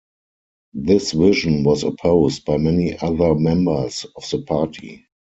[0.73, 5.05] This vision was opposed by many other members of the party.